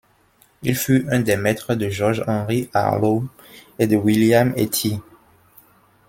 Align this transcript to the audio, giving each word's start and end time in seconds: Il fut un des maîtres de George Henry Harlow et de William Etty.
Il 0.63 0.75
fut 0.75 1.05
un 1.11 1.19
des 1.19 1.35
maîtres 1.37 1.75
de 1.75 1.87
George 1.87 2.23
Henry 2.25 2.67
Harlow 2.73 3.23
et 3.77 3.85
de 3.85 3.95
William 3.97 4.51
Etty. 4.57 4.99